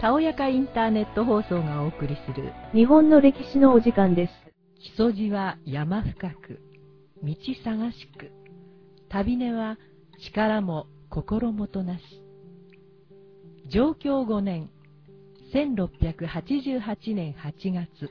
[0.00, 2.52] たおやかインターネット放送がお送りする。
[2.72, 4.32] 日本の歴史のお時間です。
[4.80, 6.60] 木曽路は山深く
[7.22, 8.32] 道探しく。
[9.08, 9.76] 旅根は
[10.18, 12.02] 力も心もとなし。
[13.68, 14.70] 上京5年
[15.52, 18.10] 1688年8月。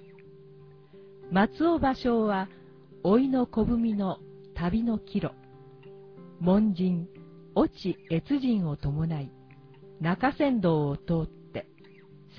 [1.31, 2.49] 松尾芭蕉は
[3.03, 4.19] 老いの小文の
[4.55, 5.31] 旅の帰路
[6.41, 7.07] 門人
[7.57, 9.31] 越智越人を伴い
[9.99, 11.67] 中山道を通って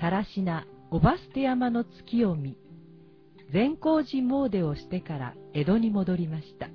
[0.01, 2.57] 更科小バステ山の月を見
[3.53, 6.69] 善光寺詣をしてから江戸に戻りました。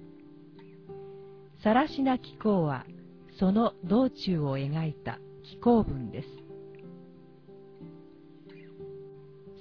[1.63, 2.85] 更科紀行は
[3.39, 6.27] その道中を描いた紀行文です。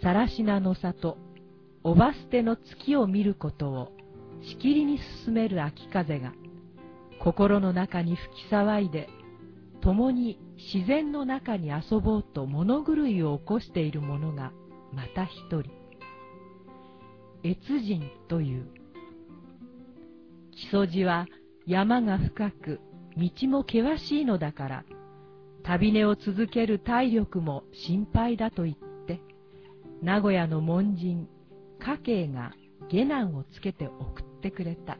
[0.02, 1.16] 更科の里
[1.82, 3.92] おば捨の月を見ることを
[4.42, 6.32] しきりに進める秋風が
[7.20, 9.08] 心の中に吹き騒いで
[9.80, 14.52] 共に自然の中に遊ぼうと物狂いを起こしている者が
[14.92, 15.70] また一人。
[17.44, 18.66] 越人という。
[20.52, 21.26] 木曽路は
[21.66, 22.80] 山が深く
[23.16, 24.84] 道も険しいのだから
[25.62, 29.20] 旅根を続ける体力も心配だと言って
[30.02, 31.28] 名古屋の門人
[31.80, 32.52] 家計が
[32.88, 34.98] 下男をつけて送ってくれた。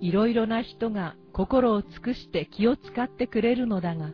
[0.00, 4.12] いろいろな人が心を尽くして気を使ってくれるのだが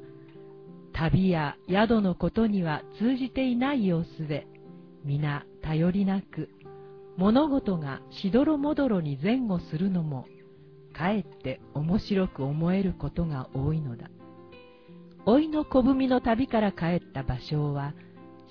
[0.93, 4.47] 旅や宿のことには通じていない様子で
[5.05, 6.49] 皆頼りなく
[7.17, 10.27] 物事がしどろもどろに前後するのも
[10.93, 14.11] かえって面白く思えることが多いのだ。
[15.25, 17.95] 老いの小文の旅から帰った芭蕉は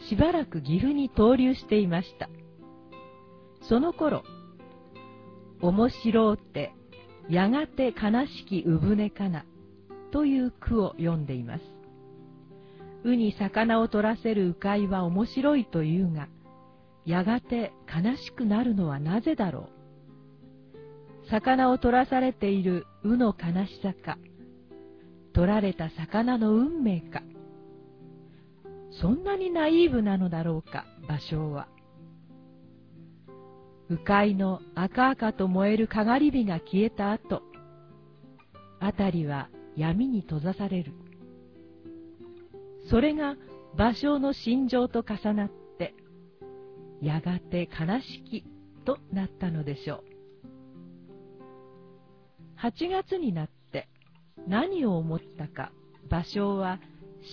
[0.09, 2.29] しばらく岐阜に逗留していました。
[3.63, 4.23] その頃
[5.61, 6.73] 面白うて
[7.29, 9.45] やがて悲しき産船かな
[10.11, 11.63] という句を読んでいます。
[13.03, 16.27] 鵜に魚を取らせる鵜飼いは面白いというが
[17.05, 19.69] やがて悲しくなるのはなぜだろ
[21.25, 21.29] う。
[21.29, 24.17] 魚を取らされている鵜の悲しさか
[25.33, 27.21] 取られた魚の運命か
[28.91, 31.67] そんなにナイーブなのだろうか芭蕉は。
[33.91, 37.41] 鵜飼の赤々と燃えるかがり火が消えた後
[38.79, 40.93] 辺りは闇に閉ざされる。
[42.89, 43.35] それが
[43.75, 45.93] 芭蕉の心情と重なって
[47.01, 48.45] やがて悲しき
[48.85, 50.03] となったのでしょう。
[52.65, 53.89] 8月になって
[54.47, 55.73] 何を思ったか
[56.09, 56.79] 芭蕉は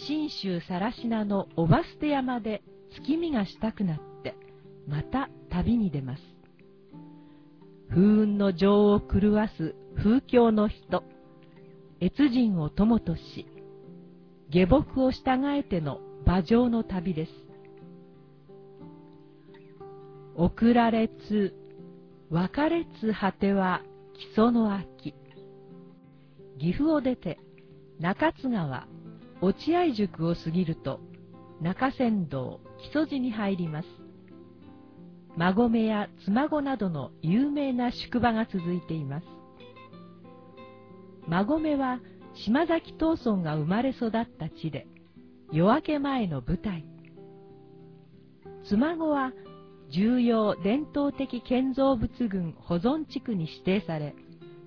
[0.07, 4.35] 信州更科のおば捨て山で月見がしたくなって
[4.89, 6.38] また旅に出ます。
[7.91, 11.03] 風雲の情を狂わす風況の人。
[12.01, 13.47] 越人を友とし
[14.51, 17.33] 下僕を従えての馬上の旅です。
[20.37, 21.55] 送られつ
[22.31, 23.83] 別れつ果ては
[24.15, 25.15] 木曽の秋。
[26.59, 27.39] 岐阜を出て
[27.99, 28.87] 中津川
[29.41, 31.01] 落合宿を過ぎると
[31.61, 34.08] 中山道木曽路に入ります。
[35.39, 39.27] 馬込や妻籠などの有名な宿場が続いています。
[41.29, 42.01] 馬込は
[42.35, 44.89] 島崎藤村が生まれ育った地で
[45.53, 46.85] 夜明け前の舞台。
[48.65, 49.33] 妻籠は
[49.91, 54.17] 重要伝統的建造物群保存地区に指定され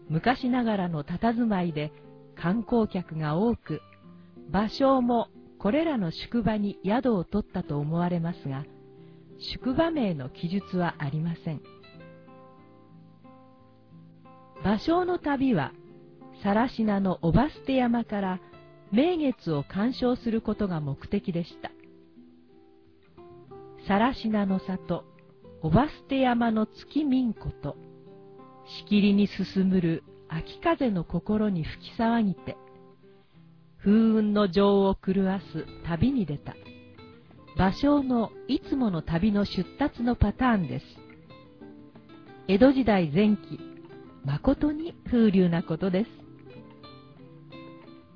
[0.08, 1.92] 昔ながらの佇まいで
[2.36, 3.82] 観光客が多く
[4.50, 5.28] 芭蕉も
[5.60, 8.64] これらの宿場に宿を取ったと思われますが
[9.42, 11.62] 宿場名の記述はありません。
[14.64, 15.72] 芭蕉の旅は
[16.44, 18.40] 更科のおば捨て山から
[18.92, 21.72] 名月を鑑賞することが目的でした。
[23.88, 25.04] 更科の里
[25.64, 27.76] おば捨て山の月民子と
[28.84, 32.58] しきりに進むる秋風の心に吹き騒ぎて
[33.80, 36.56] 風雲の情を狂わす旅に出た。
[37.58, 40.86] 芭蕉のいつもの旅の出立のパターンです。
[42.48, 43.60] 江戸時代前期
[44.26, 46.10] 誠に風流なことです。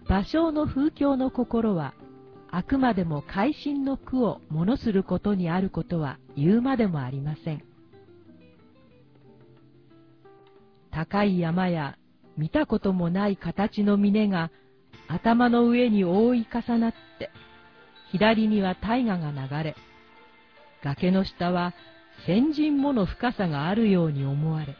[0.07, 1.93] 芭蕉の風況の心は
[2.51, 7.63] あくまでも会心の句を物することにあることは言うまでもありません。
[10.91, 11.97] 高い山や
[12.37, 14.51] 見たこともない形の峰が
[15.09, 17.31] 頭の上に覆い重なって
[18.17, 19.75] 左には大河が流れ
[20.83, 21.73] 崖の下は
[22.25, 24.75] 千人もの深さがあるように思われ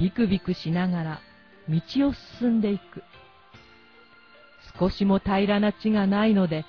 [0.00, 1.20] ビクビクしながら
[1.68, 3.02] 道を進んでいく。
[4.78, 6.64] 少しも平らな地がないので、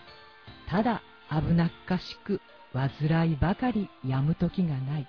[0.69, 2.41] ただ危なっかしく
[2.73, 5.07] 煩いばかりやむ時がない。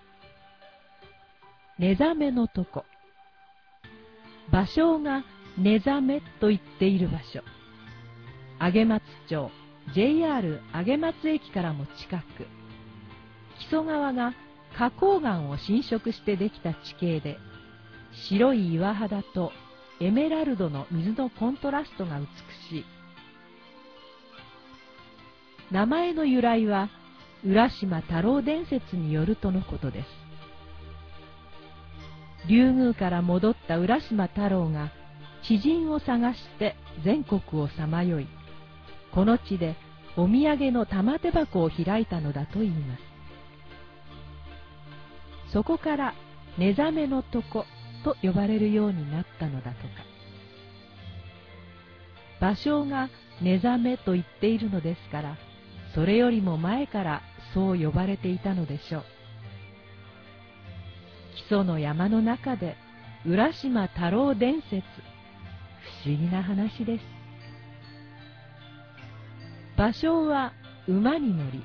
[1.79, 2.85] 寝覚めのとこ。
[4.51, 5.25] 場所が
[5.57, 7.43] 寝覚めと言っている場所。
[8.61, 9.51] 上松町
[9.95, 12.47] JR 上松駅からも近く、
[13.59, 14.35] 木曽川が
[14.73, 17.39] 花崗岩を侵食してできた地形で、
[18.31, 19.53] 白い岩肌と
[20.01, 22.27] エメラルドの水のコントラストが美
[22.71, 22.85] しい。
[25.71, 26.89] 名前の由来は、
[27.45, 30.09] 浦島太郎伝説によるとのことです。
[32.49, 34.91] 竜宮から戻った浦島太郎が
[35.43, 36.75] 知人を探して
[37.05, 38.27] 全国をさまよい、
[39.13, 39.77] この地で
[40.17, 43.03] お土産の玉手箱を開いたのだと言います。
[45.53, 46.15] そこから
[46.59, 47.65] 寝覚めの床
[48.05, 49.89] と呼ばれるようになったのだとか。
[52.41, 53.09] 芭蕉が
[53.41, 55.37] 寝覚めと言っているのですから、
[55.95, 57.23] それよりも前から
[57.55, 59.05] そう呼ばれていたのでしょう。
[61.37, 62.77] 木曽の山の中で
[63.25, 64.83] 浦島太郎伝説、
[66.05, 67.18] 不思議な話です。
[69.79, 70.53] 芭蕉は
[70.89, 71.65] 馬に乗り、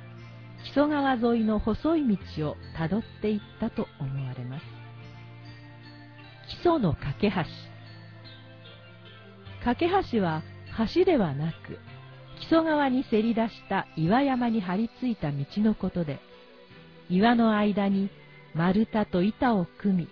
[0.65, 4.65] 木曽川沿いの細い道をたどっていったと思われます。
[6.60, 7.38] 木曽の架け橋。
[9.65, 10.44] 架け橋は
[10.94, 11.80] 橋ではなく、
[12.39, 16.19] 木曽川にせり出した岩山に張り付いた道のことで、
[17.10, 18.12] 岩の間に
[18.54, 20.07] 丸太と板を組み、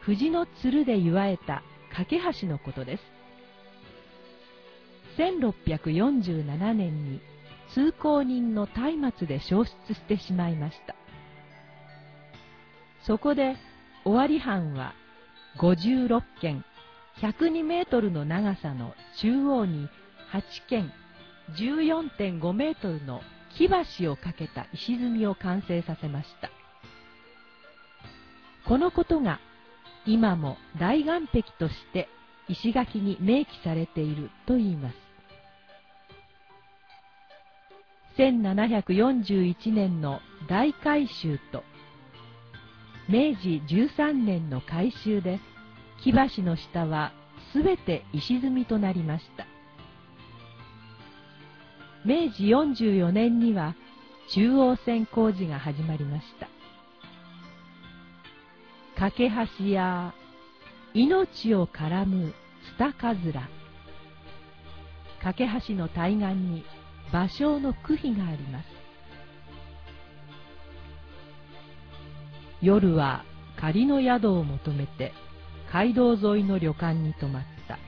[0.00, 1.62] 藤のつるで祝えた
[1.94, 3.19] 架け橋のことです。
[5.16, 7.20] 1647年に
[7.74, 10.94] 通行人の松明で消失してしまいました。
[13.06, 13.56] そこで
[14.04, 14.94] 尾張藩は
[15.58, 16.64] 56軒
[17.20, 19.88] 102メートルの長さの中央に
[20.32, 20.92] 8軒
[21.58, 23.20] 14.5メートルの
[23.56, 23.68] 木
[24.00, 26.50] 橋を架けた石積みを完成させました。
[28.66, 29.40] このことが
[30.06, 32.08] 今も大岩壁として
[32.50, 34.96] 石垣に明記されているといいます。
[38.18, 41.62] 1741年の大改修と
[43.08, 45.40] 明治13年の改修で
[46.02, 47.12] 木橋の下は
[47.52, 49.46] すべて石積みとなりました。
[52.04, 53.76] 明治44年には
[54.32, 56.48] 中央線工事が始まりました。
[58.98, 60.14] 架け橋や
[60.92, 62.34] 命を絡む
[62.64, 63.48] ツタカズラ。
[65.22, 66.64] 架け橋の対岸に
[67.12, 68.66] 芭蕉の区碑があります。
[72.60, 73.24] 夜は
[73.56, 75.12] 仮の宿を求めて
[75.72, 77.78] 街道沿いの旅館に泊まった。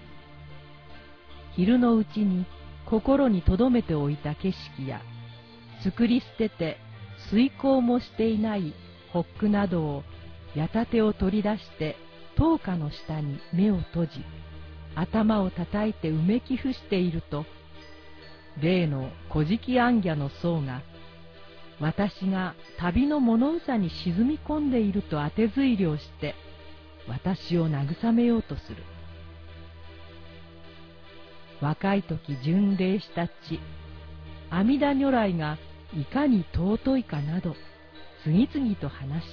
[1.56, 2.46] 昼のうちに
[2.86, 5.00] 心に留めておいた景色や、
[5.82, 6.78] 作り捨てて
[7.30, 8.72] 遂行もしていない
[9.12, 10.04] ホックなどを
[10.54, 11.96] 矢立てを取り出して
[12.36, 14.24] 灯火の下に目を閉じ、
[14.94, 17.44] 頭を叩いてうめき伏していると、
[18.60, 20.82] 例の古事記暗ャの僧が、
[21.80, 26.34] 私が旅の物憂に沈み込んでいると当てずいりをして、
[27.08, 28.76] 私を慰めようとする。
[31.60, 33.60] 若い時巡礼した地、
[34.50, 35.58] 阿弥陀如来が
[35.96, 37.54] いかに尊いかなど、
[38.24, 39.28] 次々と話し、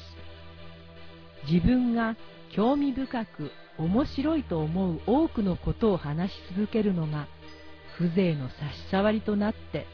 [1.51, 2.15] 自分が
[2.51, 7.27] 興味深く面白いと思う多くのことを話し続けるのが、
[7.97, 9.85] 風情の差し障りとなって、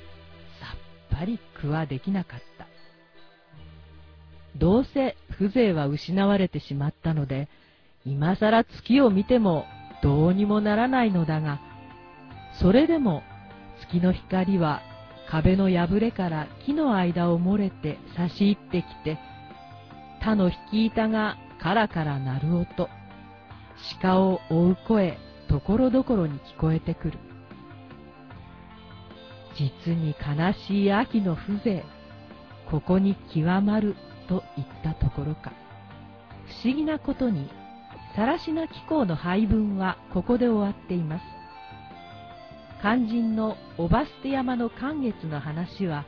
[0.60, 0.76] さ
[1.16, 2.68] っぱり句はできなかった。
[4.58, 7.50] どうせ風情は失われてしまったので、
[8.06, 9.66] 今更月を見ても
[10.02, 11.60] どうにもならないのだが、
[12.60, 13.24] それでも
[13.82, 14.82] 月の光は
[15.28, 19.18] 壁の破れから木の間を漏れて差し入ってきて、
[20.22, 22.90] 他の引き板がカラカラ鳴る音、
[24.00, 25.18] 鹿を追う声、
[25.50, 27.18] ところどころに聞こえてくる。
[29.58, 31.84] 実に悲しい秋の風情、
[32.70, 33.96] ここに極まる
[34.30, 35.54] といったところか。
[36.46, 37.50] 不思議なことに
[38.16, 41.24] 更科気候の配分はここで終わっています。
[42.82, 46.06] 肝心のおばすて山の寒月の話は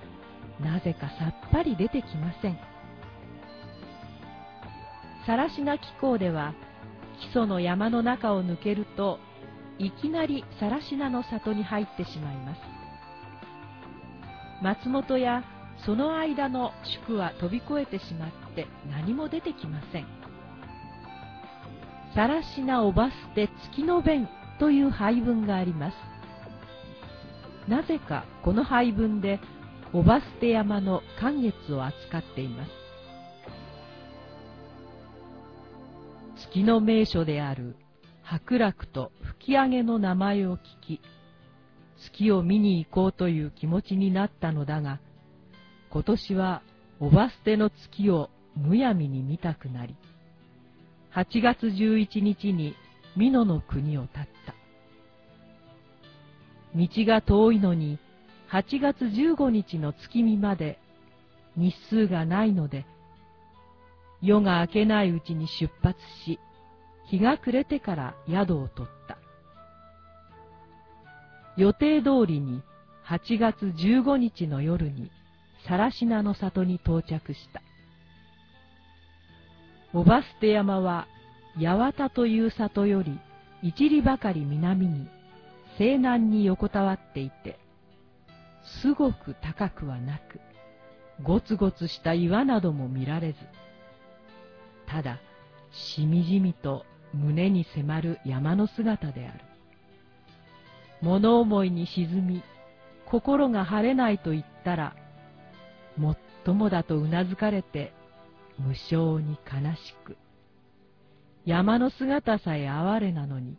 [0.60, 2.67] なぜかさっぱり出てきません。
[5.28, 6.54] 更科気候では
[7.20, 9.20] 基礎の山の中を抜けると
[9.78, 12.62] いきなり更科の里に入ってしまいます。
[14.64, 15.44] 松本や
[15.86, 20.08] その間の宿は飛び越えてしまって何も出てきません。
[22.16, 24.30] さらしなおば捨て月の弁
[24.60, 25.96] という配文があります。
[27.68, 29.42] なぜかこの配文で
[29.92, 32.77] おば捨て山の寒月を扱っています。
[36.50, 37.76] 月の名所である
[38.24, 41.02] 白楽と吹上げの名前を聞き、
[41.98, 45.00] 月を見に行こうという気持ちになったのだが、
[45.90, 46.62] 今年は
[47.00, 49.96] おば捨ての月をむやみに見たくなり、
[51.14, 52.76] 8月11日に
[53.18, 54.56] 美濃の国を立った。
[56.76, 58.00] 道が遠いのに、
[58.52, 60.80] 8月15日の月見まで
[61.58, 62.86] 日数がないので、
[64.22, 66.40] 夜が明けないうちに出発し、
[67.10, 69.18] 日が暮れてから宿を取った。
[71.58, 72.62] 予定通りに
[73.08, 75.10] 8月15日の夜に
[75.68, 77.62] 更科の里に到着した。
[79.94, 81.08] おば捨て山は
[81.56, 83.20] 八幡という里より
[83.64, 85.08] 一里ばかり南に
[85.78, 87.60] 西南に横たわっていて、
[88.82, 90.40] すごく高くはなく、
[91.24, 93.38] ゴツゴツした岩なども見られず、
[94.88, 95.20] ただ、
[95.72, 99.44] しみじみと胸に迫る山の姿である。
[101.02, 102.44] 物思いに沈み、
[103.06, 104.96] 心が晴れないと言ったら、
[105.98, 107.94] もっともだとうなずかれて、
[108.58, 110.18] 無性に悲しく、
[111.46, 113.58] 山の姿さえ哀れなのに、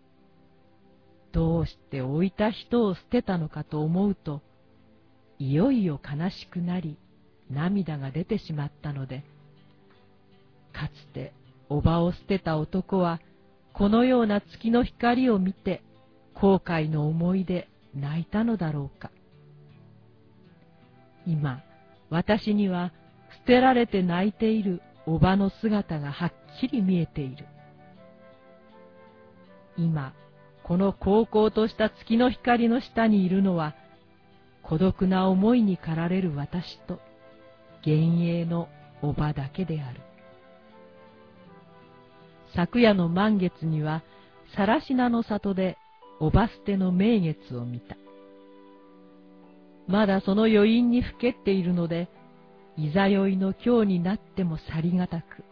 [1.32, 4.42] どうして置いた人を捨てたのかと思うと、
[5.38, 6.98] いよいよ悲しくなり、
[7.50, 9.24] 涙が出てしまったので、
[10.78, 11.32] かつて
[11.68, 13.20] おばを捨てた男は、
[13.72, 15.82] このような月の光を見て、
[16.34, 19.10] 後悔の思いで泣いたのだろうか。
[21.26, 21.62] 今、
[22.10, 22.92] 私には
[23.40, 27.44] 捨てられて泣いているおばの姿がはっきり見えている。
[29.76, 30.14] 今、
[30.62, 33.74] この高校とした月の光の下にいるのは、
[34.62, 37.00] 孤独な思いに駆られる私と、
[37.84, 38.68] 幻影の
[39.02, 40.07] おばだけである。
[42.54, 44.02] 昨夜の満月には、
[44.56, 45.76] 更科の里で
[46.20, 47.96] おば捨ての名月を見た。
[49.86, 52.08] まだその余韻にふけっているので、
[52.76, 55.44] いざ酔いの今日になっても去りがたく、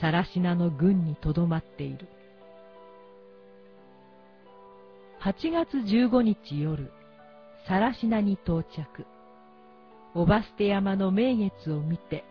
[0.00, 2.08] 更科の軍にとどまっている。
[5.22, 6.90] 8月15日夜、
[7.68, 9.06] 更科に到着。
[10.14, 12.24] おば捨て山の名月を見て、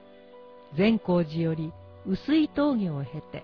[0.77, 1.73] 善光寺より
[2.05, 3.43] 薄い峠を経て、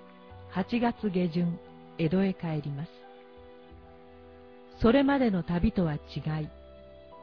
[0.54, 1.60] 8月下旬、
[1.98, 2.90] 江戸へ帰ります。
[4.82, 5.98] それまでの旅とは違
[6.44, 6.50] い、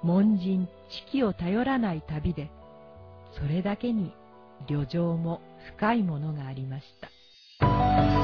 [0.03, 2.51] 門人、知気を頼らない旅で、
[3.33, 4.13] それだけに
[4.67, 5.41] 旅情も
[5.77, 8.24] 深いものがありました。